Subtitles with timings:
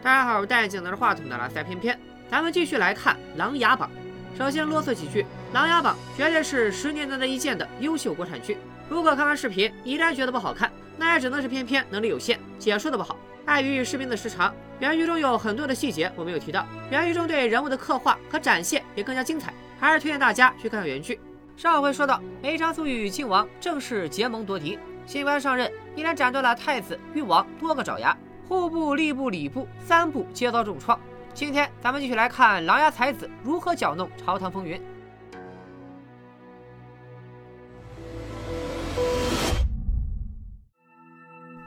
[0.00, 1.98] 大家好，我戴眼镜拿着话筒的拉塞偏偏，
[2.30, 3.90] 咱们继续来看《琅琊榜》。
[4.38, 8.56] 首先啰嗦几句，《琅琊榜》绝对是十年难得一见的优秀国产剧。
[8.88, 13.18] 如果看完视频依然觉得不好看，那也只能是偏偏能力有限，解说的不好。
[13.44, 21.20] 碍于视频的时长，原剧中有很多的细节我没有提到，原剧中对人物的刻画和展现也更加精彩，还是推荐大家去看看原剧。
[21.56, 28.16] 上回说到，梅长苏与靖王正式结盟夺嫡，新官上任一连斩断了太子、誉王多个爪牙。
[28.48, 30.98] 户部、吏部、礼部三部皆遭重创。
[31.34, 34.80] 今天咱们继续来看琅琊才子如何搅弄朝堂风云。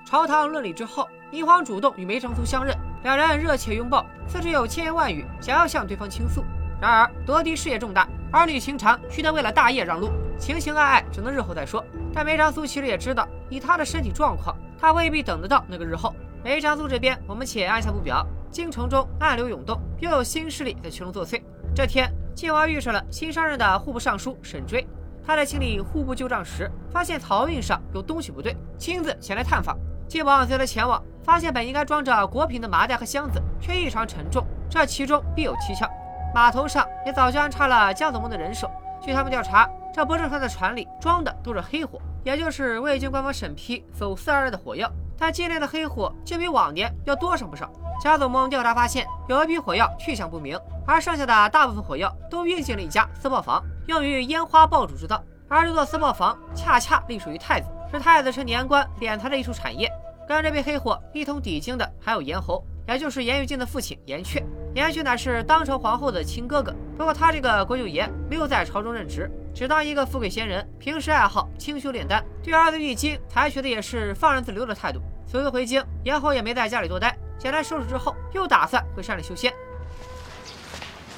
[0.03, 6.43] 朝堂论理之后，霓凰主动与梅长苏相认，两人热切拥抱，似是有千言万语想要向对方倾诉。
[6.81, 10.09] 然而夺嫡事业重大，儿女情长须得为了大业让路，
[10.39, 11.85] 情情爱爱只能日后再说。
[12.11, 16.15] 但梅长苏其实也知道，以他的身体状况，他未必等得到那个日后。
[16.43, 18.25] 梅长苏这边，我们且按下不表。
[18.49, 21.39] 京城中暗流涌动，又有新势力在其中作祟。
[21.75, 24.85] 这天，靖王遇上了新上任的户部尚书沈追。
[25.23, 29.77] 他在清理户部旧账时，发现漕运上有东西不对，亲自前来探访。
[30.07, 34.43] 靖王随他前往，发现本应该装着果品的麻袋和箱子，却异常沉重。
[34.67, 35.87] 这其中必有蹊跷。
[36.33, 38.67] 码头上也早就安插了江左盟的人手。
[38.99, 44.91] 据他们调查，这不正船的船里装的都是黑火，也就是未经官方审批走私而来的火药。
[45.21, 47.71] 但今年的黑火却比往年要多上不少。
[48.01, 55.23] 贾总盟调查发现，有一批火药去向不明，而剩下的大部分火药都运进了一家私炮房，用于烟花爆竹制造。
[55.47, 59.87] 而这座私炮房恰恰隶属于太子，是太子趁年关敛财的一处产业。
[60.27, 64.43] 跟这批黑火一同抵京的还有严侯，也就是严玉静的父亲严阙。
[64.73, 69.29] 严阙乃是当朝皇后的亲哥哥，不过他这个国舅爷没有在朝中任职。
[69.53, 75.01] 只当一个富贵闲人，平时爱好清修炼丹，对儿子玉京采取的也是放任自流的态度。
[75.29, 79.53] 此次回京，严侯也没在家里多待，简单收拾之后，又打算回山里修仙。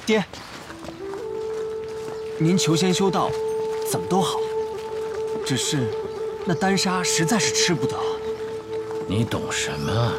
[0.04, 0.24] 爹，
[2.40, 3.30] 您求仙修道，
[3.90, 4.40] 怎么都好，
[5.46, 5.88] 只是
[6.44, 7.96] 那丹砂实在是吃不得。
[9.08, 10.12] 你懂什么？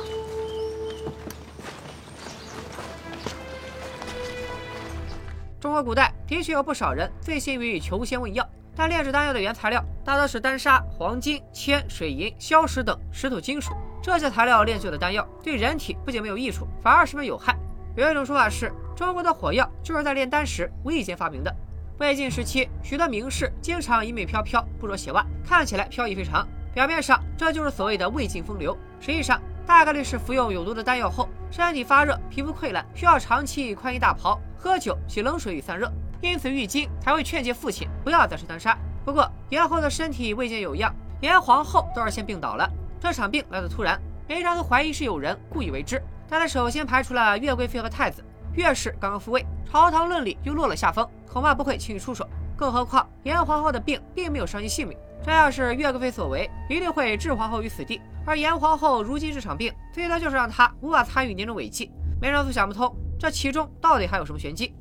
[5.65, 13.73] 中国古代的确有不少人醉心于求仙问药，但炼制丹药的原材料大多是丹砂、黄金、铅、水银、硝石等石头金属。
[13.99, 17.57] 这些材料炼就的丹药对人体不仅没有益处，反而十分有害。
[17.95, 21.51] 有一种说法是，中国的火药就是在炼丹时无意间发明的。
[21.97, 26.47] 魏晋时期，许多名士经常衣袂飘飘，不着鞋袜，看起来飘逸非常。
[26.75, 34.39] 表面上这就是所谓的魏晋风流，实际上大概率是服用有毒的丹药后，身体发热、皮肤溃烂，需要长期宽衣大袍。
[34.57, 38.77] 喝酒洗冷水以散热，因此玉京才会劝诫父亲不要再吃丹砂。
[39.03, 42.67] 不过严后的身体未见有恙，连皇后都是先病倒了。
[42.99, 46.01] 这场病来的突然，梅长苏怀疑是有人故意为之。
[46.27, 52.27] 但他首先排除了岳贵妃和太子，岳氏刚刚复位，朝堂论理又落了下风，恐怕不会轻易出手。
[52.55, 58.01] 更何况严皇后的病并没有伤及性命，这要是岳贵妃所为，一定会置皇后于死地。
[58.25, 61.91] 而严皇后如今这场病，最多就是让她无法参与年终违纪。
[62.19, 62.93] 梅长苏想不通。
[63.17, 64.75] 这其中到底还有什么玄机？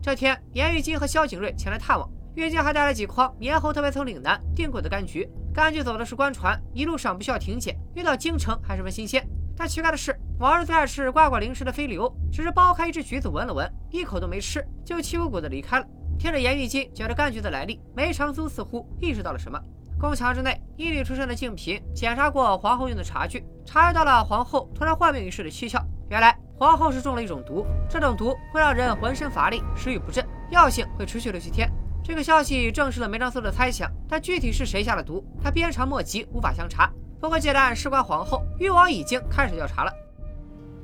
[0.00, 5.28] 这天，严玉京和萧景睿前来探望，玉京还带了几筐严侯特别从岭南订过的柑橘。
[5.54, 9.26] 柑橘走的是官船，一路上不需要停检，运到京城还十分新鲜。
[9.56, 15.86] 但奇怪的是，往日最爱吃瓜果零食的飞流，只是剥开一只橘子闻了闻，一口都没吃，就气鼓鼓的离开了。
[16.18, 19.60] 听着严玉京讲着柑橘的来历，梅长苏似乎意识到了什么。
[20.04, 25.82] 宫墙之内，医女出身的静嫔检查过皇后用的茶具，察觉到了皇后突然患病一事的蹊跷。
[26.10, 26.38] 原来。
[26.56, 31.68] 皇后是中了一种毒，这种毒会让人浑身乏力、食欲不振，药性会持续六七天。
[32.02, 36.88] 这个消息证实了梅长苏的猜想，但具体是谁下了毒，他鞭长莫及，无法详查。
[37.20, 39.92] 不过，既然事关皇后，誉王已经开始调查了，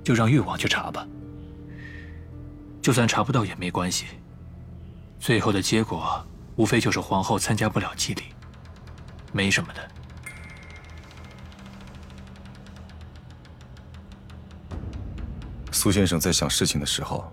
[0.03, 1.07] 就让誉王去查吧。
[2.83, 4.07] 就算查不到也没关系，
[5.21, 6.27] 最后的结果
[6.57, 8.25] 无非就是皇后参加不了祭礼，
[9.33, 9.89] 没什么的。
[15.73, 17.33] 苏先生在想事情的时候，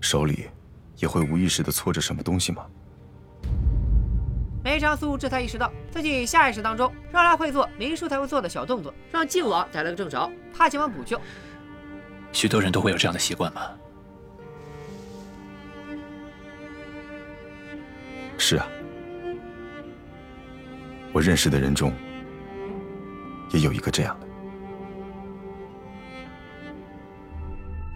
[0.00, 0.50] 手里
[0.96, 2.66] 也会无意识的搓着什么东西吗？
[4.64, 11.20] 梅长苏这才意识到自己下意识当中让他会做林叔才会做的小动作，让靖王逮了个正着，他急忙补救。
[12.32, 13.70] 许多人都会有这样的习惯吗？
[18.36, 18.66] 是啊，
[21.16, 21.90] 我认识的人中
[23.50, 24.26] 也有一个这样的。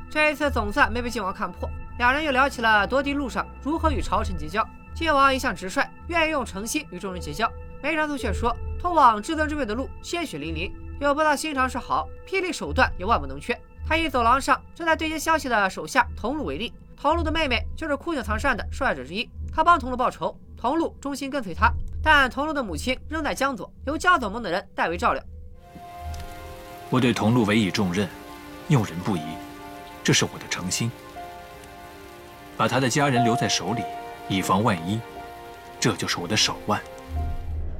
[0.08, 1.68] 这一次总算没被靖王看破，
[1.98, 4.66] 两人又聊起了夺嫡路上如何与朝臣结交。
[4.94, 7.46] 靖王一向直率，愿意用诚心与众人结交。
[7.82, 13.54] 梅长苏却说，通往至尊之位的路鲜血淋淋，有不到心肠是好，霹雳手段也万不能缺。
[13.86, 21.70] 他以走廊上正在对接消息的手下桐路为例，桐路的妹妹就是枯井藏善的受害者之一，他帮桐路报仇，桐路忠心跟随他，
[22.02, 25.22] 但桐路的母亲仍在江左，由江左盟的人代为照料。
[26.88, 28.08] 我对桐路委以重任，
[28.68, 29.22] 用人不疑，
[30.02, 30.90] 这是我的诚心。
[32.56, 33.82] 把他的家人留在手里，
[34.28, 35.00] 以防万一，
[35.78, 36.80] 这就是我的手腕。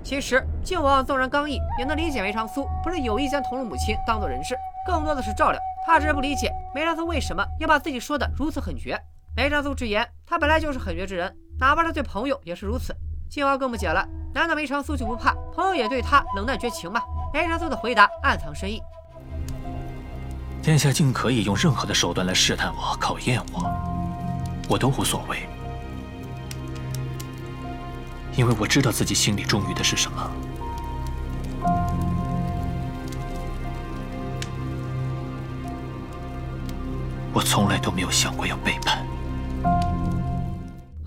[0.03, 4.55] 其实靖王纵然刚毅，也能理解梅长苏不是有意将桐路母亲当做人质，
[4.87, 5.61] 更多的是照料。
[5.87, 8.99] 他只是不理解梅长苏为什么要把自己说的如此狠绝。
[9.37, 12.95] 梅长苏直言，他本来就是狠绝之人，哪怕是对朋友也是如此。
[13.31, 14.05] 靖王更不解了，
[14.35, 17.01] 难道梅长苏就不怕朋友也对他冷淡绝情吗？
[17.33, 18.83] 梅长苏的回答暗藏深意。
[20.61, 23.73] 天下竟可以用任何的手段来试探我、考验我，
[24.69, 25.49] 我都无所谓，
[28.37, 30.31] 因为我知道自己心里忠于的是什么。
[37.33, 39.07] 我从来都没有想过要背叛。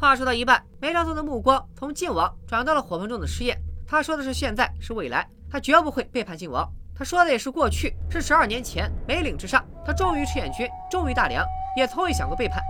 [0.04, 3.58] 话说到一半，梅长苏的目光从靖王转到了火盆中的赤焰。
[3.88, 6.70] 他说的是现在，是未来，他绝不会背叛靖王。
[6.94, 11.46] 他说的也是过去，是十二年前梅岭之上，他忠于赤焰军，忠于大梁，
[11.78, 12.62] 也从未想过背叛。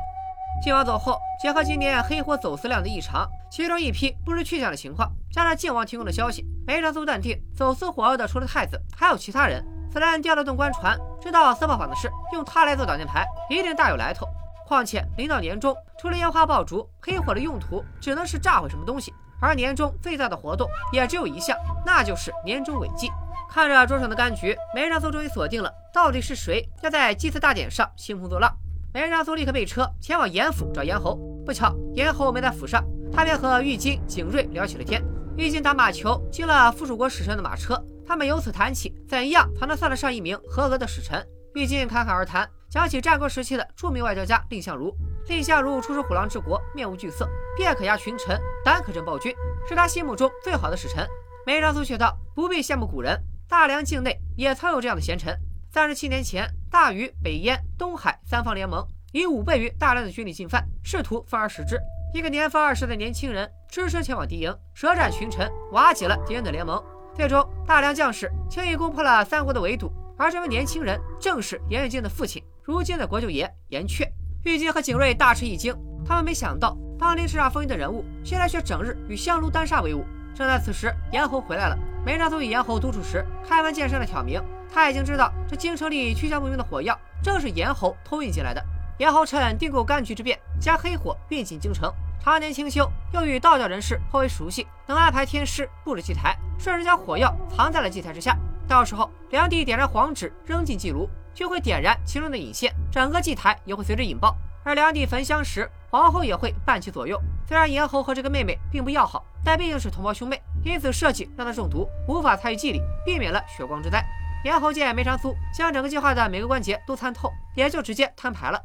[0.63, 9.65] 靖王走后，结合今年黑火走私量的异常，其中一批不知去向的情况，加上靖王提供的消息，梅长苏断定走私火药的除了太子，还有其他人。
[9.91, 14.27] 此人调了顿官船，知道司炮坊的事，用他来做挡箭牌，一定大有来头。
[14.73, 21.55] 况且临到年终，除了烟花爆竹，黑火的用途只能是炸毁什么东西，而年终最大的活动也只有一项，
[21.85, 23.11] 那就是年终尾祭。
[23.51, 28.51] 看着桌上的柑橘，梅长苏终于锁定了到底是谁要在祭祀大典上兴风作浪。
[28.91, 31.15] 梅长苏立刻备车前往严府找严侯。
[31.45, 35.03] 不巧，严侯没在府上，他便和玉京、景睿聊起了天。
[35.37, 41.23] 玉京打马球进了附属国使臣的马车，他们由此谈起怎样才能算得上一名合格的使臣。
[41.53, 44.91] 玉京侃侃而谈，讲起战国时期的著名外交家蔺相如。
[45.23, 48.35] 蔺相如出使虎狼之国，面无惧色，便可压群臣，
[48.65, 49.31] 胆可镇暴君，
[49.69, 51.07] 是他心目中最好的使臣。
[51.45, 53.15] 梅长苏却道：“不必羡慕古人。”
[53.47, 55.39] 大梁境内也曾有这样的贤臣。
[55.69, 61.79] 三十七年前，大禹、北燕、东海三方联盟，以五倍于大量的军力进犯，试图分而食之。
[62.11, 66.83] 一个年方二十的年轻人只身前往敌营，舌战群臣，瓦解了敌人的联盟。
[67.15, 69.93] 最终，大梁将士轻易攻破了三国的围堵。
[70.17, 74.07] 而这位年轻人正是颜渊敬的父亲，如今的国舅爷严阙。
[74.43, 75.75] 玉京和景睿大吃一惊，
[76.05, 80.05] 他们没想到当年叱咤风云的人物，现在却整日与香炉丹砂为伍。
[80.35, 81.77] 正在此时，严侯回来了。
[82.05, 88.63] 梅长苏与严侯独处时，开门见山的挑明，他已经知道这京城里去向不明的火药，正是严侯偷运进来的。
[88.97, 91.91] 严侯趁订购柑橘之便，将黑火运进京城。
[92.21, 98.37] 常年清修，又与道教人士颇为熟悉，能安排天师布置祭台，顺势将火药藏在了祭台之下。
[98.73, 104.35] 到时候，梁帝点燃黄纸扔进祭炉，就会点燃其中的引线，整个祭台也会随之引爆。
[104.63, 107.21] 而梁帝焚香时，皇后也会伴其左右。
[107.47, 110.41] 虽然严侯和这个妹妹并不要好，但毕竟是同胞兄妹。
[110.63, 114.03] 因此设计让他中毒，无法参与祭礼，避免了血光之灾。
[114.43, 118.59] 严侯见梅长苏将整个计划的每个关节都参透，也就直接摊牌了。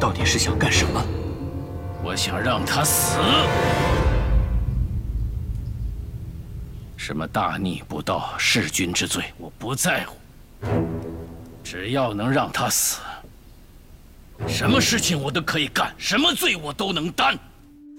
[0.00, 1.00] 到底是想干什么？
[2.02, 3.20] 我想让他死。
[7.06, 10.16] 什么大逆不道、弑君之罪，我不在乎。
[11.62, 12.98] 只要能让他死，
[14.48, 17.38] 什么事情我都可以干，什么罪我都能担。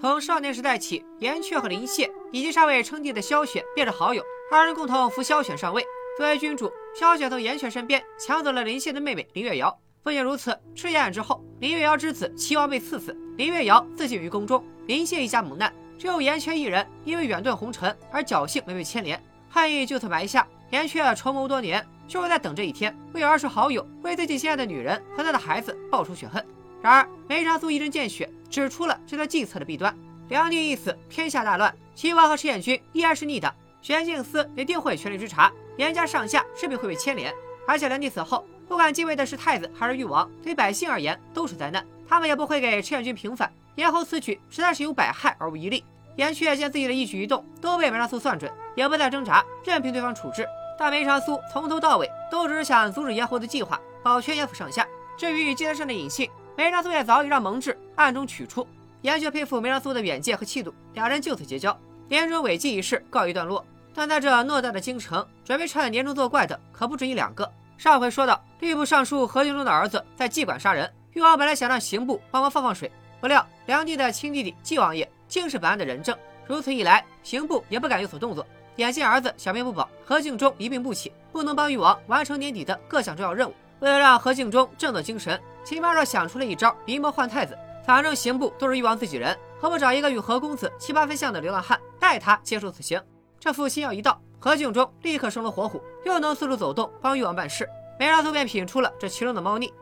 [0.01, 5.86] 从少年时代起，颜雀和林谢以及尚未称帝的萧雪便是好友，二人共同扶萧雪上位。
[6.18, 9.80] 作为君主，萧雪从颜雀身边抢走了林谢的妹妹林月瑶。
[10.01, 14.65] 不仅如此，赤焰之后，林月瑶之子齐王被赐死，林月瑶自尽于宫中。
[14.88, 20.48] 林谢一家蒙难，只有颜阙一人因为远遁红尘而侥幸没被牵连，恨意就此埋下。
[20.72, 26.46] 颜阙筹谋多年，就是在等这一天，为儿时好友、为自己心爱的女人和他的孩子报仇雪恨。
[26.82, 28.30] 然而梅长苏一针见血。
[28.48, 29.94] 指出了这段计策的弊端。
[30.30, 37.34] 梁帝一死，天下大乱，齐王和赤焰军依然是逆党，玄镜司也定会全力追查，严家上下势必会被牵连。
[37.68, 43.52] 而且梁帝死后，不管继位的是太子还是誉王，对百姓而言都是灾难，他们也不会给赤焰军平反。
[43.76, 45.84] 严侯此举实在是有百害而无一利。
[46.16, 50.48] 颜阙见自己的一举一动都被梅长苏算准，也不再挣扎，任凭对方处置。
[50.78, 54.88] 但梅长苏从头到尾都只是想阻止严侯的计划，保全严府上下。
[55.18, 56.30] 至于祭台上的隐信。
[56.58, 58.66] 梅长苏也早已让蒙挚暗中取出，
[59.02, 61.78] 严雀佩服梅长苏的远见和气度，两人就此结交。
[62.08, 67.52] 年终违纪一事告一段落，但在这偌大的京城，准备趁年终作怪的可不止一两个。
[67.78, 72.91] 上回说到，吏部尚书何敬忠的儿子在妓馆杀人，誉王本来想让刑部帮忙放放水，
[73.22, 76.13] 不料梁帝的亲弟弟纪王爷竟是本案的人证，
[76.45, 78.45] 如此一来，刑部也不敢有所动作。
[78.75, 83.53] 眼见儿子小命不保，何敬忠一病不起，不能帮誉王完成年底的各项重要任务。
[83.79, 87.57] 为了让何敬忠振作精神，秦八若想出了一招迷魔换太子。
[87.86, 93.01] 反正刑部都是誉王自己人，何不找一个与何公子七八分像的流浪汉，代他接受死刑？
[93.39, 97.65] 这副心药一到，何敬忠立刻生龙活虎，又能四处走动，帮誉王办事。
[97.98, 99.74] 梅长苏便品出了这其中的猫腻。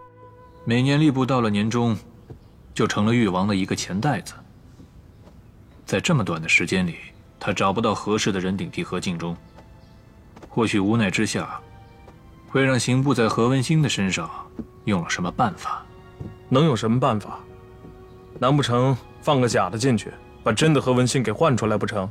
[0.65, 1.97] 每年吏部到了年终，
[2.73, 4.33] 就成了誉王的一个钱袋子。
[5.85, 6.95] 在这么短的时间里，
[7.37, 9.35] 他找不到合适的人顶替何敬忠，
[10.47, 11.59] 或许无奈之下，
[12.47, 14.29] 会让刑部在何文兴的身上
[14.85, 15.85] 用了什么办法？
[16.47, 17.39] 能有什么办法？
[18.39, 22.09] 难不成放个假的进去，把真的何文兴给换出来不成？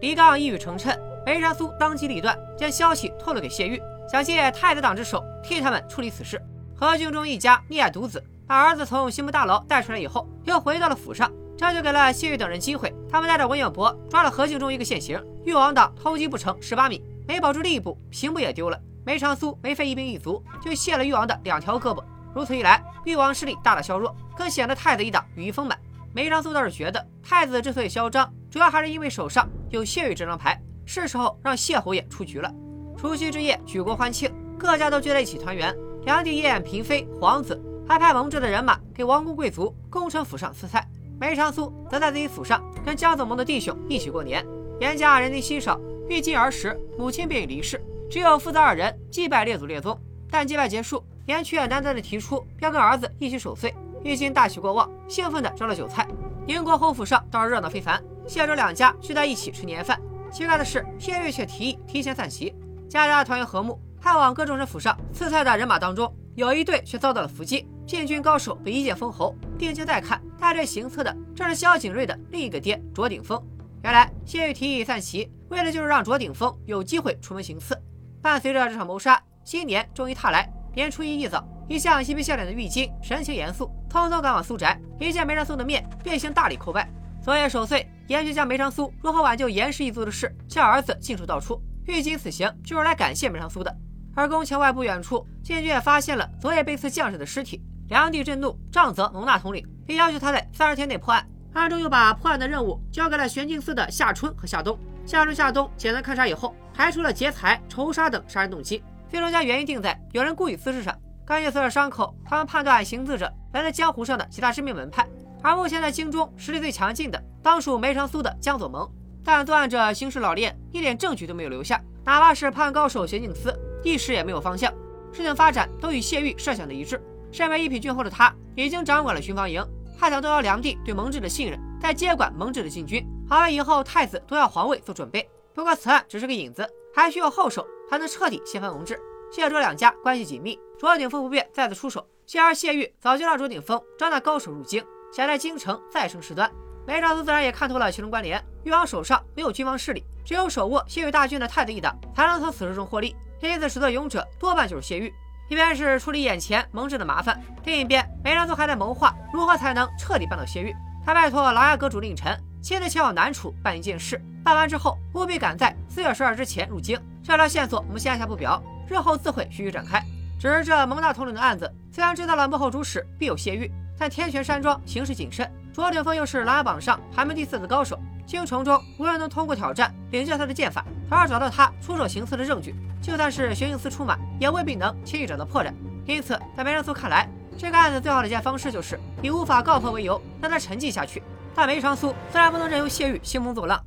[0.00, 6.40] 李刚一语成谶，梅长苏当机立断，将消息透露给谢玉，想借太子党之手替他们处理此事。
[6.74, 12.94] 何敬忠一家溺爱独子，把儿子从刑部大牢带出来以后，又回到了府上，这就给了谢玉等人机会。
[13.10, 18.78] 他们带着文彦博抓了何敬忠一个现行，誉王党偷鸡不成蚀把米，没保住吏部，刑部也丢了。
[19.04, 22.04] 梅长苏没费一兵一卒，就卸了誉王的两条胳膊。
[22.34, 25.78] 如此一来，誉王势力大大削弱，更显得太子一党羽翼丰满。
[26.12, 32.52] 梅长苏倒是觉得，太子之所以嚣张，主要还是因为手上有谢玉这张牌，是时候让谢侯爷出局了。
[32.96, 35.74] 除夕之夜，举国欢庆，各家都聚在一起团圆。
[36.04, 40.86] 梁帝宴嫔妃、皇子，还派蒙挚的人马给王公贵族、功臣府上赐菜。
[41.18, 44.44] 梅长苏则在自己府上跟江左盟的弟兄一起过年。
[44.80, 49.98] 严家人丁稀少，遇今儿时，母亲便已离世，只有父子二人祭拜列祖列宗。
[50.30, 51.04] 但祭拜结束。
[51.26, 53.74] 严却难得的提出要跟儿子一起守岁，
[54.04, 56.06] 玉心大喜过望，兴奋的招了酒菜。
[56.46, 60.00] 宁国侯府上倒是热闹非凡，谢周两家聚在一起吃年饭。
[60.30, 62.54] 奇怪的是，谢玉却提议提前散席，
[62.88, 63.80] 家家团圆和睦。
[63.98, 69.34] 派往各众人府上赐菜的人马当中，有一队却遭到了伏击，禁军高手被一剑封喉。
[69.58, 73.42] 定睛再看，带队行刺的正是萧景睿的另一个爹卓鼎峰。
[73.82, 77.76] 原来谢玉提议散席，为的就是让卓鼎峰有机会出门行刺。
[78.22, 80.48] 伴随着这场谋杀，新年终于踏来。
[80.72, 84.80] 年初一一早，一向嬉皮笑脸的玉京神情严肃，匆匆赶往苏宅。
[85.00, 86.88] 一见梅长苏的面，便行大礼叩拜。
[87.20, 91.60] 昨夜守岁，严爵将梅长苏如何挽救严氏一族的事向儿子尽数道出。
[91.86, 93.74] 玉京此行就是来感谢梅长苏的。
[94.14, 97.62] 而宫墙外不远处，禁军也发现了昨夜被刺将士的尸体。
[97.88, 101.24] 梁帝震怒，杖责蒙纳统领，并要求他在三十天内破案。
[101.52, 104.78] 暗中又把破案的任务交给了玄镜司的夏春和夏冬。
[105.06, 108.82] 夏春、夏冬简单勘察以后，排除了劫财、仇杀等杀人动机。
[109.08, 110.98] 最终将原因定在有人故意滋事上。
[111.24, 115.06] 根据死者伤口，他们判断行刺者来自江湖上的其他知名门派，
[115.42, 118.88] 而目前在京中实力最强劲的，当属梅长苏的江左盟。
[119.26, 123.52] 但作案者行事老练，一点证据都没有留下，哪怕是判案高手刑警司，
[123.82, 124.72] 一时也没有方向。
[125.12, 127.02] 事情发展都与谢玉设想的一致。
[127.32, 129.60] 身为一品郡侯的他，已经掌管了巡防营，
[129.98, 135.28] 还想动摇梁帝对蒙挚的信任，再接管蒙挚的禁军，好为以后太子夺要皇位做准备。
[135.52, 136.64] 不过此案只是个引子，
[136.94, 137.66] 还需要后手。
[137.88, 138.98] 才能彻底掀翻蒙挚。
[139.30, 142.04] 谢卓两家关系紧密，卓鼎峰不便再次出手。
[142.26, 146.50] 幸而谢玉早就让卓鼎峰招纳高手入京，想在京城再生事端。
[146.86, 148.42] 梅长苏自然也看透了其中关联。
[148.62, 153.14] 誉王手上没有军方势力，只有手握谢玉大军的太子一党，才能从此事中获利。
[153.40, 155.12] 因此，始作俑者多半就是谢玉。
[155.48, 160.74] 一边是处理眼前蒙挚的麻烦，另一边梅长苏还在谋划如何才能彻底扳倒谢玉。
[161.04, 167.00] 他拜托琅琊阁主令臣亲自前往南楚办一件事，办完之后务必赶在四月十二之前入京。
[167.22, 170.02] 这条线索我们先按下不表，日后自会徐徐展开。
[170.40, 182.74] 只是这蒙大统领的案子，虽然知道了幕后主使必有谢玉，但天泉山庄形势谨慎，卓鼎峰又是琅琊榜上排名第四的高手，京城中无人能通过挑战领教他的剑法，从而找到他出手行刺的证据。
[183.02, 185.70] 就算是玄影司出马，也未必能轻易找到破绽。
[186.06, 187.28] 因此，在梅长苏看来，
[187.58, 191.22] 这个案子最好的解方式就是以无法告破为由，让他沉寂下去。
[191.54, 193.78] 但梅长苏自然不能任由谢玉兴风作浪，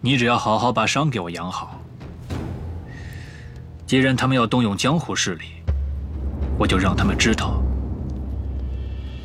[0.00, 1.78] 你只要好好把伤给我养好。
[3.86, 5.44] 既然他们要动用江湖势力，
[6.58, 7.62] 我就让他们知道，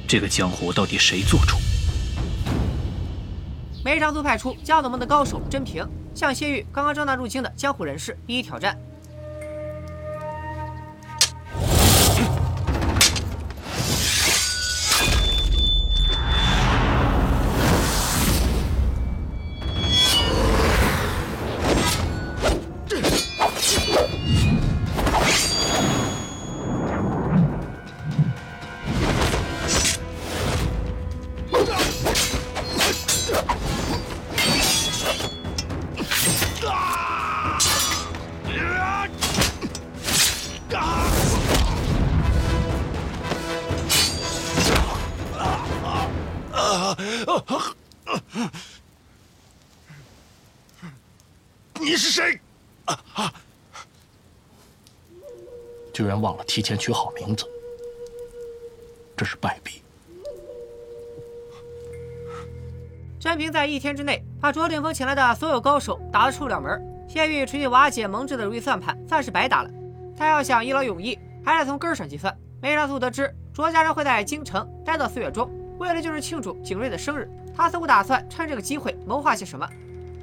[0.09, 1.55] 这个江湖到底谁做主。
[3.85, 8.75] 梅长苏派出江左盟的高手甄平，向谢玉刚刚招纳入京的江湖人士一一挑战。
[55.93, 57.45] 居然忘了提前取好名字，
[59.17, 59.81] 这是败笔。
[63.19, 69.69] 詹平在一天之内把卓鼎峰请来的所有高手打得出了门，谢玉持续瓦解蒙挚的如意算盘算是白打了。
[70.17, 72.33] 他要想一劳永逸，还得从根上计算。
[72.61, 79.69] 梅长苏得知卓家人会在京城待到四月中，为了就是庆祝景睿的生日，他似乎打算趁这个机会谋划些什么。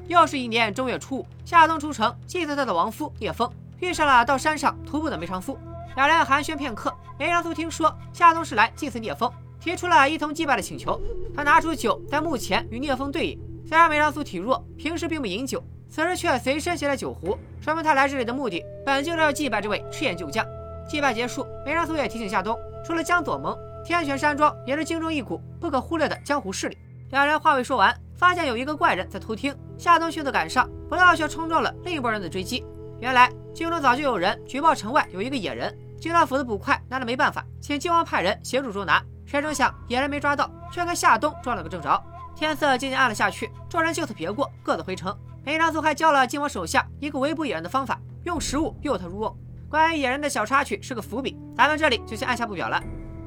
[0.08, 5.58] 又是一年正月初五，夏冬出城祭祀他的亡夫聂风，遇上了到山上徒步的梅长苏，
[5.96, 6.94] 两人寒暄片刻。
[7.18, 9.30] 梅长苏听说夏冬是来祭祀聂风。
[9.58, 11.00] 提出了一同祭拜的请求，
[11.34, 13.40] 他拿出酒在墓前与聂风对饮。
[13.66, 20.46] 虽然梅长苏体弱，平时并不饮酒，此时却随身携带酒壶，说明他来这里的目的本就是要祭拜这位赤焰旧将。
[20.88, 26.78] 祭拜结束，梅长苏也提醒夏冬，除了江左盟，天玄山庄也是京中一股不可忽略的江湖势力。
[27.10, 29.54] 两人话未说完，发现有一个怪人在偷听。
[29.78, 32.64] 夏冬迅速赶上，不料却冲撞了另一拨人的追击。
[33.00, 39.02] 原来京中早就有人举报城外有一个野人，金老府的捕快拿着没办法，请金王派人协助捉拿。
[39.26, 42.02] 谁成想野人没抓到，却跟夏冬撞了个正着。
[42.34, 45.16] 天色渐渐暗了下去，众人就此别过，各自回城。
[45.44, 49.36] 梅长苏还教了金王手下一个围捕野人的方法，用食物诱他入瓮。
[49.68, 52.82] 关于野人的小插曲是个伏笔，咱们这里就先按下不表了。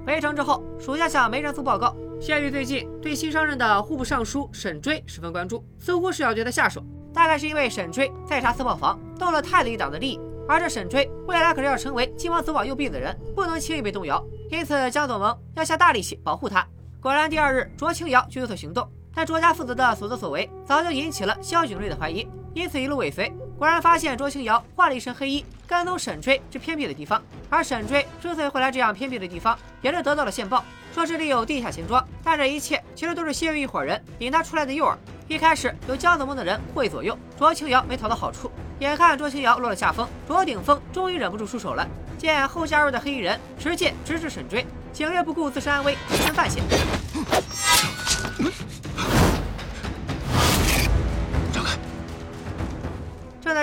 [0.10, 6.84] 回城之后，属下向梅长苏报告，谢玉最近对新上任的户部尚书沈追十分关注，似乎是要对他下手。
[7.14, 14.20] 大概是因为沈追在查私炮房，动了太子一党的利益，而这沈追未来可是要成为靖王左膀右臂的人，不能轻易被动摇。
[14.50, 16.66] 因此，江左盟要下大力气保护他。
[17.00, 18.90] 果然，第二日卓清瑶就有所行动。
[19.14, 23.32] 但卓家父子的所作所为早就引起了萧景睿的怀疑，因此一路尾随。
[23.58, 27.22] 果然发现卓清瑶换了一身黑衣，跟踪沈追至偏僻的地方。
[27.50, 30.64] 而沈追之所以会来这样偏僻的地方，也是得到了线报，
[30.94, 32.06] 说这里有地下钱庄。
[32.24, 34.96] 但这一切其实都是谢玉一伙人引他出来的诱饵。
[35.28, 38.52] 一开始有江子梦的人护卫左右，卓清瑶没讨到好处。
[38.80, 41.88] 眼看卓清瑶落了下风，卓鼎峰终于忍不住出手了。
[42.18, 46.64] 见后加入的黑衣人持剑直指沈追，景睿不顾自身安危，以身犯险。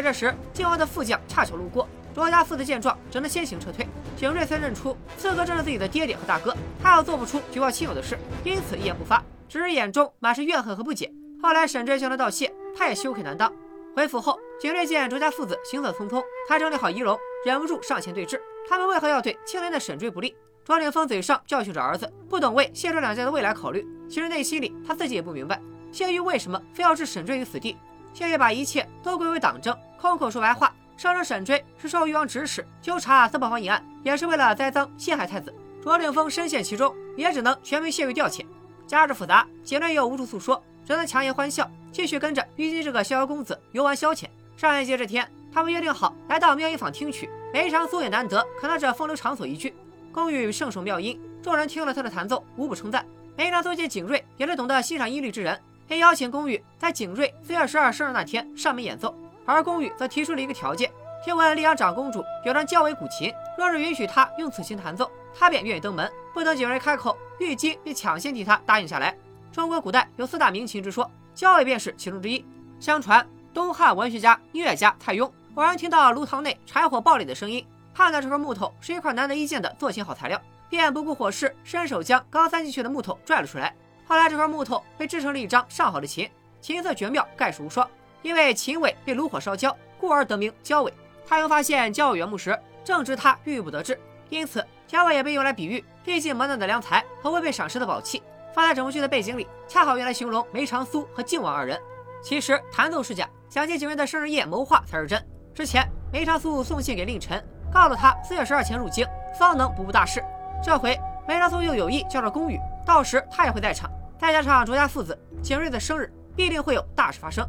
[0.07, 3.85] 这时，靖王的副将恰巧路过，卓家父子见状，只能先行撤退。
[4.17, 11.13] 景睿虽认出刺客正是自己的爹爹和大哥，他又做不出举报亲友的事，因此一言不发，只是眼中满是怨恨和不解。
[11.43, 13.53] 后来沈追向他道谢，他也羞愧难当。
[13.97, 17.19] 回府后，景睿见卓家父子行色匆匆，他整理好仪容。
[17.45, 20.37] 忍不住上前对峙，他们为何要对青莲的沈追不利？
[20.65, 23.85] 庄凌峰嘴上教训着儿子，不懂为谢卓两家的未来考虑。
[24.09, 27.77] 其实内心里他自己也不明白，谢玉为什么非要置沈追于死地。
[28.17, 35.55] 谢玉把一切都归为党争，空口说白话，声称沈追是受誉王指使纠察三宝房一案，也是为了栽赃陷害太子。
[35.83, 38.47] 卓鼎峰深陷其中，也只能全凭谢玉调遣。
[38.87, 44.25] 家事复杂，景睿又无处诉说，只能强颜欢笑，继续跟着虞姬这个逍遥公子游玩消遣。
[44.57, 45.31] 上一节这天。
[45.53, 49.75] 他们约定好来到妙音坊听曲，梅长苏也难得看到这风流场所一聚。
[50.13, 53.07] 宫与圣手妙音，众人听了他的弹奏，无不称赞。
[53.37, 59.15] 梅长苏见景睿也是懂得欣赏音律之人，便邀请宫羽在景睿四月十二生日那天上门演奏。
[59.45, 60.91] 而宫羽则提出了一个条件：
[61.25, 66.11] 听闻丽阳长公主有张交尾古琴，若是允许他用此琴弹奏，他便愿意登门。
[66.35, 69.17] 不等景睿开口，玉姬便抢先替他答应下来。
[69.53, 72.45] 中国古代有四大名琴之说，交尾便是其中之一。
[72.81, 75.31] 相传东汉文学家、音乐家蔡邕。
[75.55, 83.75] 偶然听到炉膛内柴火爆裂的声音，判断这块木头是一块难得一见的做琴好材料，便不顾火势，伸手将刚塞进去的木头拽了出来。
[84.07, 87.89] 后来这块木头被制成了一张上好的琴，琴色绝妙，盖世无双。
[88.23, 90.93] 因为琴尾被炉火烧焦，故而得名焦尾。
[91.27, 98.23] 他又发现焦尾原木时正值他郁郁不得志，因此焦尾也被用来比喻历尽磨难的良才和未被赏识的宝器。
[98.55, 101.79] 放在整部剧的背景里，恰好用来形容梅长苏和靖王二人。
[102.23, 105.23] 其实弹奏是假，想借景睿的生日夜谋划才是真。
[105.55, 109.07] 之前，梅长苏送信给令臣，告诉他四月十二前入京，
[109.39, 110.25] 方能不误大事。
[110.65, 113.91] 这回梅长苏又有意叫着宫羽，到时他也会在场。
[114.19, 117.47] 再加上卓家父子景睿的生日，必定会有大事发生。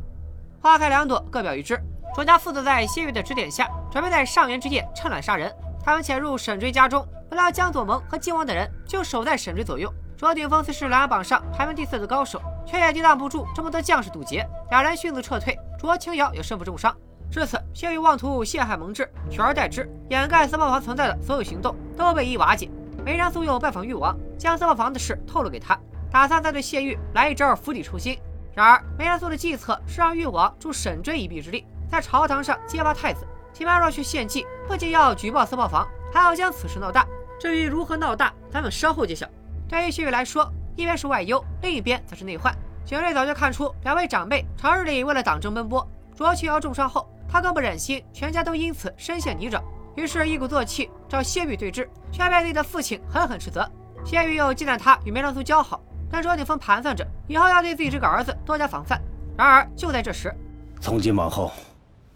[0.59, 1.79] 花开两朵，各表一枝。
[2.13, 5.49] 卓家父子在谢玉的指点下，准备在上元之夜趁乱杀人。
[5.81, 9.93] 他们潜入沈追家中，不料江左盟和靖王等人就守在沈追左右。
[10.17, 14.45] 卓鼎峰虽是琅琊榜上排名第四的高手，却也抵挡不住这么多将士堵截。
[14.71, 16.93] 两人迅速撤退，卓清瑶也身负重伤。
[17.29, 22.69] 至此，谢玉妄图陷害蒙挚，取而代之，掩盖三宝房存在的所有行动都被一瓦解。
[23.07, 25.79] 梅长苏又拜访誉王，将三宝房的事透露给他，
[26.11, 28.19] 打算再对谢玉来一招釜底抽薪。
[28.53, 33.25] 然而，梅长苏的计策是让誉王助沈追一臂之力，在朝堂上揭发太子。
[33.53, 37.07] 秦曼若去献计，不仅要举报三宝房，还要将此事闹大。
[37.39, 39.25] 至于如何闹大，咱们稍后揭晓。
[39.69, 42.53] 对于谢玉来说，一边是外忧，另一边则是内患。
[42.83, 47.09] 景睿早就看出两位长辈长日里为了党争奔波，卓清瑶重伤后。
[47.25, 49.61] 他更不忍心全家都因此深陷泥沼，
[49.95, 53.69] 于是，一鼓作气找谢玉对峙，却被自己的父亲狠狠斥责。
[54.03, 59.01] 谢玉又忌惮他与梅长苏交好，但周鼎峰盘算着以后要对自己这个儿子多加防范。
[59.37, 60.33] 然而，就在这时，
[60.81, 61.51] 从今往后，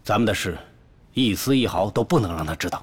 [0.02, 0.58] 咱们的事
[1.12, 2.82] 一丝一毫都不能让他知道。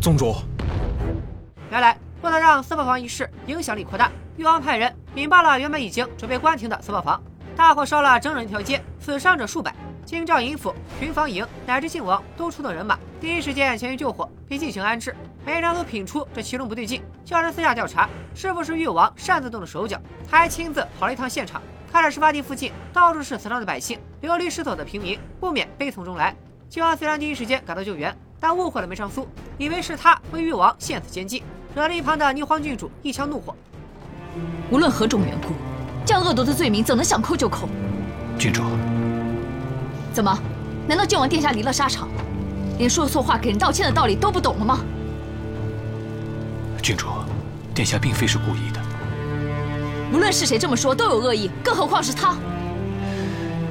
[0.00, 0.36] 宗主，
[1.70, 7.22] 原来为了让私炮房一事影响力扩大，誉王派人引爆了原本已经准备关停的私炮房，
[7.54, 9.72] 大火烧了整整一条街，死伤者数百。
[10.04, 15.14] 京兆尹府、巡防营乃至靖王都出动人马，第一时间前去救火并进行安置。
[15.44, 19.96] 梅长苏品出这其中不对劲，叫人私下调查是否是誉王擅自动的手脚。
[20.28, 21.62] 他还亲自跑了一趟现场，
[21.92, 26.34] 看着事发地附近到处是死伤的百姓、流离失所的平民，不免悲从中来。
[26.68, 28.12] 靖王虽然第一时间赶到救援。
[28.38, 31.42] 但误会了梅长苏，以为是他为誉王献死奸计，
[31.76, 33.54] 惹得一旁的霓凰郡主一腔怒火。
[34.70, 35.48] 无论何种缘故，
[36.06, 37.68] 这样恶毒的罪名怎能想扣就扣？
[38.38, 38.62] 郡主，
[40.10, 40.38] 怎么？
[40.88, 42.08] 难道靖王殿下离了沙场，
[42.78, 44.78] 连说错话给人道歉的道理都不懂了吗？
[46.82, 47.08] 郡主，
[47.74, 48.80] 殿下并非是故意的。
[50.14, 52.34] 无论是谁这么说，都有恶意，更何况是他。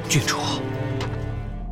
[0.07, 0.37] 郡主，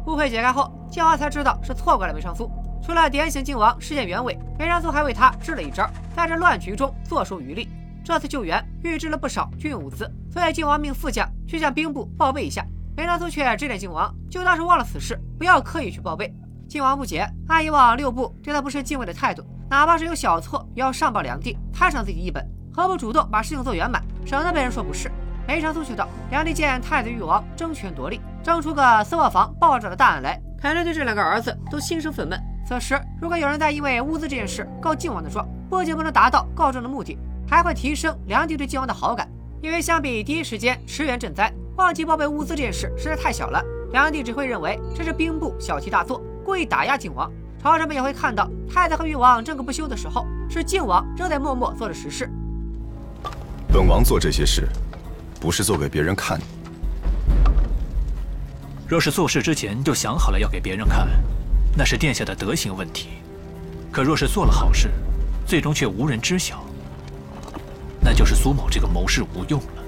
[0.07, 2.49] 误会解开后，靖王才知道是错怪了梅长苏。
[2.85, 7.69] 除了点醒靖王事件原委，梅长苏还为他支了一招，在这乱局中坐收渔利。
[8.03, 12.65] 这次救援预支了不少军用物资，所以靖王命副将去向兵部报备一下。
[12.97, 16.33] 梅长苏却指点靖王，就当是忘了此事，不要刻意去报备。
[16.67, 25.09] 靖王不解，按以往六部对他不生敬畏的态度，哪怕是有小错，也要上报梁帝，摊上自己一本，何不主动把事情做圆满，省得被人说不是？
[25.47, 32.37] 梅长苏却道：梁帝见太子誉王争权夺利，争出个司法房爆炸的大案来，肯定对这两个儿子都心生愤懑。
[32.65, 39.27] 此时，如果有人在因为物资这件事告靖王的状，不仅不能达到告状的目的，还会提升梁帝对靖王的好感。
[39.61, 47.29] 因为相比第一时间驰援赈灾，忘记报备物资这件事实在太小了，梁帝只会认为这是兵部小题大做，故意打压靖王。
[47.61, 52.29] 朝臣们也会看到，太子和誉王争个不休的时候，是靖王仍在默默做着实事。
[53.67, 54.67] 本王做这些事，
[55.39, 56.45] 不是做给别人看的。
[58.87, 61.07] 若是做事之前就想好了要给别人看。
[61.75, 63.09] 那是殿下的德行问题，
[63.91, 64.91] 可若是做了好事，
[65.45, 66.63] 最终却无人知晓，
[67.99, 69.83] 那就是苏某这个谋士无用了。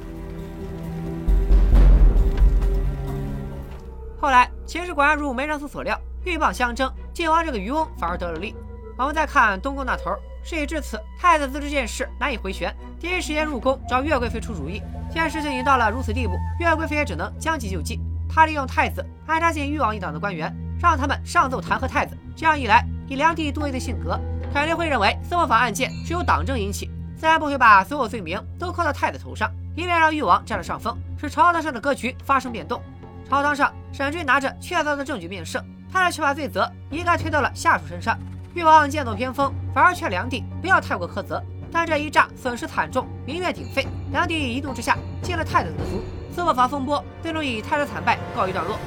[4.20, 8.56] 后来，秦氏果然如梅长苏所料，鹬蚌相争，靖王这个渔翁反而得了利。
[8.98, 10.10] 我们再看东宫那头，
[10.44, 14.82] 事已至此，太子自知这件事难以回旋，第一时间入宫找岳贵妃出主意。
[15.14, 20.52] 见事情已经到了如此地步，岳贵妃也只能将计就计，她利用太子安插进誉王一党的官员。
[20.86, 24.20] 让他们上奏弹劾太子，这样一来，以梁帝多疑的性格，
[24.54, 32.80] 肯定会认为司法法案件是由党争引起，自然不会把所有罪名都扣到太子头上，以免让誉王占了上风，使朝堂上的格局发生变动。
[33.28, 35.60] 朝堂上，沈君拿着确凿的证据面圣，
[35.92, 38.16] 他却把罪责一概推到了下属身上。
[38.54, 48.78] 誉王剑走偏锋，反而劝梁帝不要太过苛责，但这一仗损失惨重，民怨鼎沸，梁帝一怒之下进了太子的族，司法法风波最终以太子惨败告一段落。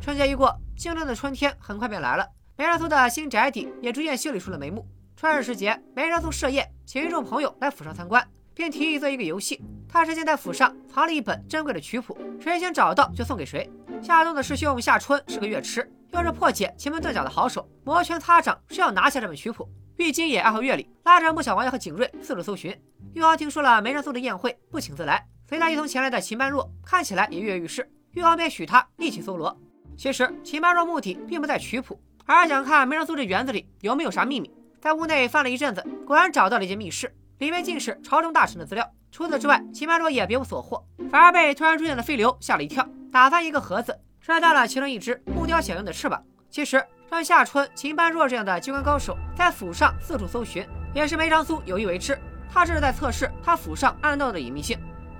[0.00, 0.58] 春节一过。
[0.76, 4.86] 京城的春天很快便来了，梅长苏的新宅邸也逐渐修理出了眉目。
[5.16, 8.22] 春日时节，梅长苏设宴，请一众朋友来府上参观，
[8.54, 9.64] 并提议做一个游戏。
[9.88, 13.70] 他之前在府上藏了一本珍贵的曲谱，谁先找到就送给谁。
[14.02, 19.66] 夏冬的师兄夏春是个乐痴，又是破解奇门遁甲的好手，摩拳擦掌是要拿下这本曲谱。
[19.96, 22.78] 玉京也爱好乐理，拉着穆小王爷和景睿四处搜寻。
[23.14, 29.58] 玉王听说了梅长苏的宴会，不请自来，随他一同前来的秦般若看起来也跃跃欲试，玉王便许他一起搜罗。
[29.96, 34.50] 其实秦般若目的并不在曲谱，而是想看梅长苏这园子里有没有啥秘密。
[34.80, 38.88] 在屋内翻了一阵子，果然找到了一间密室，里面尽是朝中大臣的资料。
[39.10, 46.22] 除此之外，秦般若也别无所获，反而被突然出现的飞流吓了一跳，打翻一个盒子，摔断了其中一只木雕小鹰的翅膀。
[46.50, 52.18] 其实让夏春、秦般若这样的机关高手在府上四处搜寻，也是梅长苏有意为之。
[52.52, 54.78] 他这是在测试他府上暗道的隐秘性。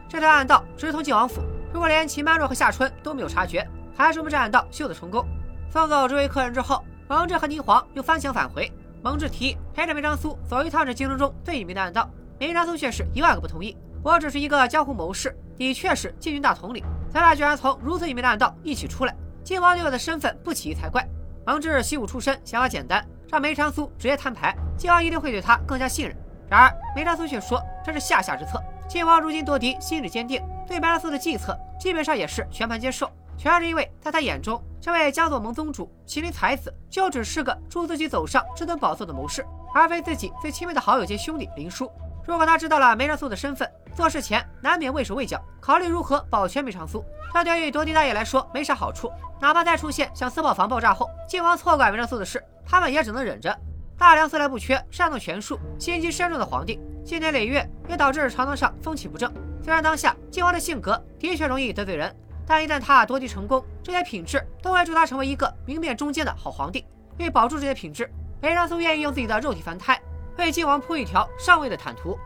[0.08, 3.66] 这条暗道直通晋王府，如果连秦般若和夏春都没有察觉。
[3.96, 5.26] 还是木栈道修得成功。
[5.70, 8.70] 送走这位客人之后，蒙挚和霓凰又翻墙返回。
[9.02, 13.76] 蒙挚提议陪着梅长苏走一趟这京城中最隐秘的暗道，梅长苏却是一万个不同意。
[14.02, 21.06] 我只是一个江湖谋士，的确是禁军大统领，咱俩居然从如此隐秘的暗道一起出来，晋王对我的身份不起疑才怪。
[21.44, 26.16] 蒙挚习武出身，想法简单，让梅长苏直接摊牌，晋王一定会对他更加信任。
[26.48, 28.62] 然而梅长苏却说这是下下之策。
[28.88, 33.11] 晋王如今夺嫡，心智坚定，对梅长苏的计策基本上也是全盘接受。
[33.38, 39.44] 全是因为，在他眼中，这位江左盟宗主麒麟才子就只是个助自己走上至尊宝座的谋士，
[39.75, 41.90] 而非自己最亲密的好友兼兄弟林殊。
[42.27, 47.05] 如果他知道了梅长苏的身份，做事前难免畏手畏脚，考虑如何保全梅长苏。
[47.33, 49.11] 这对于夺嫡大业来说没啥好处。
[49.38, 53.55] 哪怕再出现像四宝房爆炸后靖王错怪梅长苏的事，他们也只能忍着。
[53.99, 59.33] 大梁素来不缺善动权术、心机深重的皇帝，积年累月也导致朝堂上风气不正。
[59.62, 62.14] 虽然当下靖王的性格的确容易得罪人，
[62.46, 66.85] 但一旦他夺嫡成功，这些品质都会助他成为一个明辨忠奸的好皇帝。
[67.18, 68.09] 为保住这些品质，
[68.40, 70.00] 梅长苏愿意用自己的肉体凡胎，
[70.38, 72.16] 为靖王铺一条上位的坦途。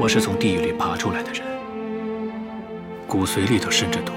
[0.00, 1.42] 我是从地狱里爬出来的人，
[3.06, 4.12] 骨髓里头渗着毒。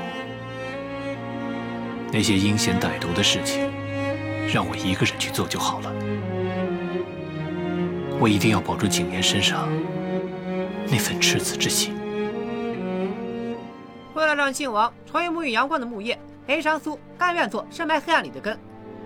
[2.11, 3.69] 那些阴险歹毒的事情，
[4.51, 5.93] 让我一个人去做就好了。
[8.17, 9.67] 我一定要保住景琰身上
[10.87, 11.98] 那份赤子之心。
[14.19, 18.59] 为了让靖王成为沐浴阳光的木叶，梅长苏甘愿做深埋黑暗里的根。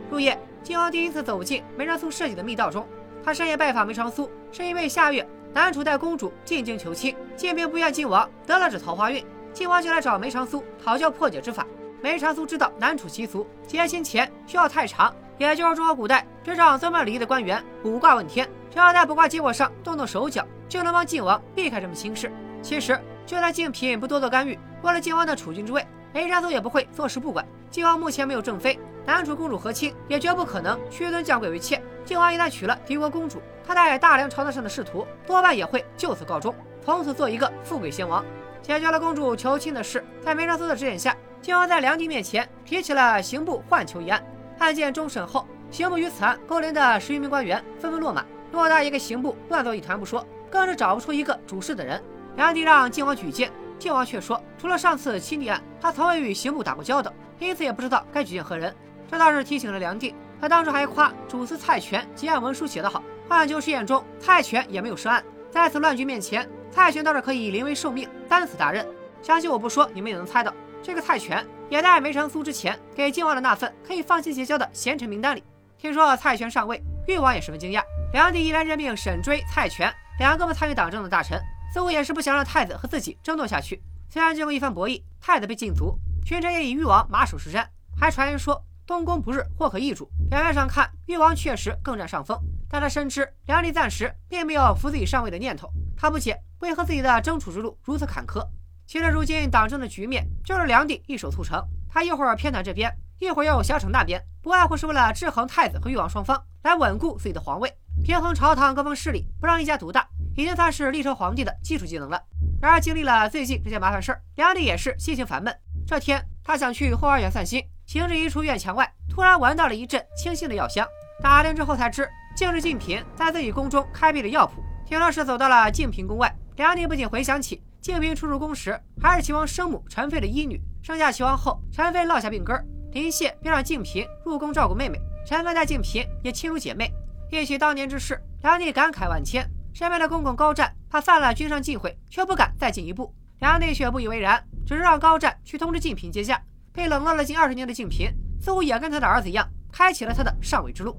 [0.10, 2.88] 入夜，靖王第一次走进梅长苏设计的密道中。
[3.24, 9.24] 他深夜拜访梅长苏，是因为下月南楚带公主进京求亲，晋兵不愿靖王得了这桃花运，
[9.54, 11.64] 靖王就来找梅长苏讨教破解之法。
[12.02, 22.32] 梅长苏知道南楚习俗，结亲前需要太长，也就是中国古代执掌宗庙礼仪的官员卜卦问天，只要在卜卦结果上动动手脚，就能帮靖王避开这门亲事。
[22.64, 27.46] 其实，就算靖嫔不多做干预，为了靖王的储君之位，梅长苏也不会坐视不管。
[27.70, 31.82] 靖王目前没有正妃，男主公主和亲也绝不可能屈尊降贵为妾。
[32.06, 38.24] 靖王一旦娶了敌国公主，他在大梁朝堂上的仕途多半也会就此告终，从此做一个富贵先王。
[38.62, 41.16] 解决了公主求亲的事，在梅长苏的指点下。
[41.42, 44.24] 靖王在梁帝面前提起了刑部换囚一案，
[44.60, 52.02] 案件终审后，刑部与此案勾连的十余名官员纷纷落马，偌大一个刑部乱作一团不说，更是找不出一个主事的人。
[52.36, 58.74] 梁帝让靖王举荐，靖王却说，除了上次亲帝案，他从未与刑部打过交道，因此也不知道该举荐何人。
[59.10, 68.86] 这倒是提醒了梁帝，他当初还夸主司蔡权结案文书写得好，换囚事件中蔡权也没有涉案，在此乱局面前，蔡权倒是可以临危受命担此大任。
[69.22, 70.52] 相信我不说，你们也能猜到。
[70.82, 75.44] 这个蔡权也在梅长苏之前给靖王的那份可以放心结交的贤臣名单里。
[75.78, 77.82] 听说蔡权上位，誉王也十分惊讶。
[78.12, 81.40] 梁帝依然任命沈追、蔡权两个不参与党政的大臣，
[81.74, 83.82] 似乎也是不想让太子和自己争斗下去。
[84.08, 87.66] 虽然经过一番博弈，太子被禁足，群臣也以誉王马首是瞻。
[88.00, 90.08] 还传言说东宫不日，或可易主。
[90.30, 95.68] 表面上看，誉王确实更占上风，但他深知梁帝暂时并没有扶自己上位的念头。
[95.98, 98.48] 他不解为何自己的争储之路如此坎坷。
[98.86, 101.60] 其实，如今党争的局面就是梁帝一手促成。
[101.90, 112.22] 他一会儿偏袒这边，一会儿又小惩那边，不外乎是为了制衡太子和誉王双方，来稳固自己的皇位，平衡朝堂各方势力，不让一家独大，已经算是历朝皇帝的基础技能了。
[112.62, 115.54] 然而，经历了最近这件麻烦事儿，梁帝也是心情烦闷。
[115.86, 120.88] 这天，他想去后花园散心，行至一处院墙外，突然闻到了一阵清新的药香。
[121.22, 124.64] 打听之后才知，竟是静嫔在自己宫中开辟的药铺。
[124.86, 127.62] 听说是走到了静嫔宫外，梁帝不禁回想起。
[127.82, 130.60] 静嫔初入宫时，还是齐王生母陈妃的医女。
[130.82, 132.56] 生下齐王后，陈妃落下病根，
[132.94, 134.98] 林谢便让静嫔入宫照顾妹妹。
[135.26, 136.92] 陈妃待静嫔也亲如姐妹。
[137.30, 139.50] 忆起当年之事，梁帝感慨万千。
[139.74, 143.14] 身边的公公高湛怕犯了君上忌讳，却不敢再进一步。
[143.40, 146.40] 梁内却不以为然，只是让高湛去通知静嫔接驾。
[146.72, 150.96] 被冷落了近二十年的静嫔，似乎也跟他的儿子一样，开启了他的上位之路。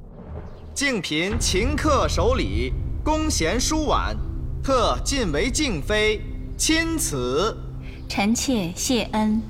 [0.75, 2.73] 静嫔勤恪守礼，
[3.05, 4.17] 恭贤淑婉，
[4.63, 6.21] 特晋为静妃。
[6.57, 7.57] 钦此，
[8.09, 9.41] 臣妾谢恩。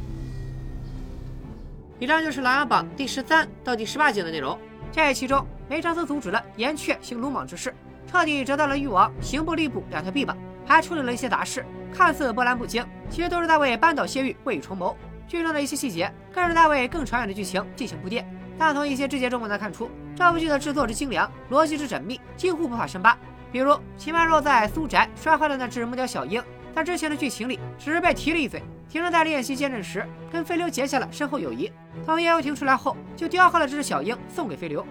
[1.98, 4.58] 以上就是《琅琊榜》第十三到第十八集的内容。
[4.92, 7.74] 这其中，梅长苏阻止了颜阙行鲁莽之事，
[8.14, 14.96] 彻底折断了誉王、刑部、吏部两条臂膀，还处理了一些杂事，看似波澜不惊，其实都是在为扳倒谢玉未雨绸缪。
[15.26, 18.24] 剧中的一些细节，更是在为更长远的剧情进行铺垫。
[18.56, 23.18] 但从一些枝节中，我能看出这部剧的制作之精良，逻辑之缜密，几乎不怕深扒。
[23.50, 26.40] 比如，秦曼若在苏宅摔坏了那只木雕小鹰。
[26.72, 28.62] 在之前的剧情里，只是被提了一嘴。
[28.88, 31.68] 庭生在练习剑阵时，跟飞流结下了深厚友谊。
[32.06, 34.86] 从叶幽亭出来后，就雕刻了这只小鹰送给飞流。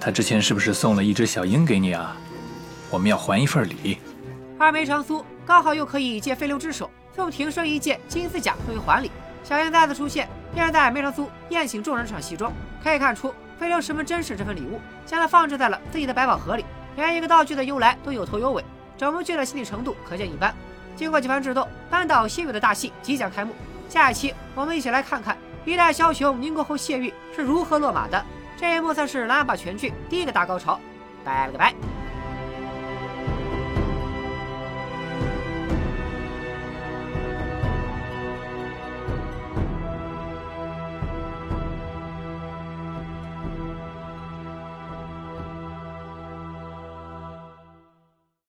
[0.00, 2.16] 他之前是不是送了一只小鹰给你啊？
[2.92, 3.98] 我们要还一份礼。
[4.58, 9.10] 而梅长苏刚好又可以借飞流之手送庭生一件金丝甲作为还礼。
[9.42, 12.52] 小燕再次出现，便是在梅长苏宴请众人这场戏中。
[12.84, 16.64] 可以看出，飞流十分珍视这份礼物，将它放置在了自己的百宝盒里。
[16.94, 18.62] 连一个道具的由来都有头有尾，
[18.96, 20.54] 整部剧的细腻程度可见一斑。
[20.94, 23.54] 经过几番智斗，扳倒谢玉的大戏即将开幕。
[23.88, 28.22] 下一期我们一起来看看一代枭雄宁国侯谢玉是如何落马的。
[28.58, 30.78] 这一幕算是琅琊榜全剧第一个大高潮。
[31.24, 31.74] 拜了个拜。